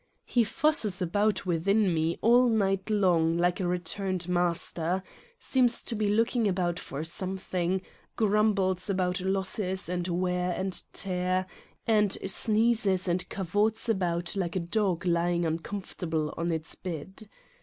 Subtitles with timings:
[0.25, 5.03] He fusses about within me all night long like a returned master,
[5.37, 7.83] seems to be looking about for something,
[8.15, 11.45] grumbles about losses and wear and tear
[11.85, 17.29] and sneezes and cavorts about like a dog ly ing uncomfortable on its bed.